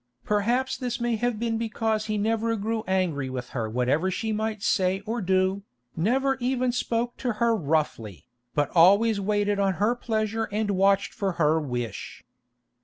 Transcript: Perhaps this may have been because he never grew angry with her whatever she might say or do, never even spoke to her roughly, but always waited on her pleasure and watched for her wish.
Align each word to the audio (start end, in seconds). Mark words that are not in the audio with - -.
Perhaps 0.23 0.77
this 0.77 0.99
may 0.99 1.15
have 1.17 1.37
been 1.39 1.59
because 1.59 2.05
he 2.07 2.17
never 2.17 2.55
grew 2.55 2.83
angry 2.87 3.29
with 3.29 3.49
her 3.49 3.69
whatever 3.69 4.09
she 4.09 4.31
might 4.31 4.63
say 4.63 5.01
or 5.01 5.21
do, 5.21 5.61
never 5.95 6.37
even 6.37 6.71
spoke 6.71 7.15
to 7.17 7.33
her 7.33 7.55
roughly, 7.55 8.25
but 8.55 8.71
always 8.71 9.21
waited 9.21 9.59
on 9.59 9.73
her 9.73 9.93
pleasure 9.93 10.45
and 10.45 10.71
watched 10.71 11.13
for 11.13 11.33
her 11.33 11.59
wish. 11.59 12.23